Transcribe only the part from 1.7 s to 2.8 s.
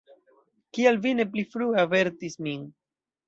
avertis min?